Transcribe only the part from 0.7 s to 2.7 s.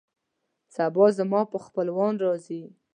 سبا زما خپلوان راځي